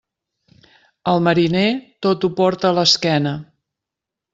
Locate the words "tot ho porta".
2.09-2.71